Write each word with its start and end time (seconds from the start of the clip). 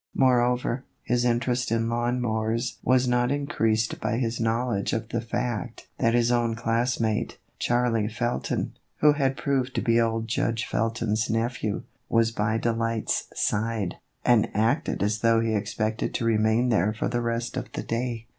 Morever, 0.17 0.81
his 1.03 1.23
interest 1.25 1.71
in 1.71 1.87
lawn 1.87 2.19
mowers 2.19 2.79
was 2.81 3.07
not 3.07 3.31
increased 3.31 3.99
by 4.01 4.17
his 4.17 4.39
knowledge 4.39 4.93
of 4.93 5.09
the 5.09 5.21
fact 5.21 5.87
that 5.99 6.15
his 6.15 6.31
own 6.31 6.55
classmate, 6.55 7.37
Charlie 7.59 8.07
Felton, 8.07 8.73
who 9.01 9.13
had 9.13 9.37
proved 9.37 9.75
to 9.75 9.81
be 9.83 10.01
old 10.01 10.27
Judge 10.27 10.65
Felton's 10.65 11.29
nephew, 11.29 11.83
was 12.09 12.31
by 12.31 12.57
Delight's 12.57 13.27
side, 13.35 13.97
and 14.25 14.49
acted 14.55 15.03
as 15.03 15.19
though 15.19 15.39
he 15.39 15.53
expected 15.53 16.15
to 16.15 16.25
remain 16.25 16.69
there 16.69 16.93
for 16.93 17.07
the 17.07 17.21
rest 17.21 17.55
of 17.55 17.71
the 17.73 17.83
day. 17.83 18.25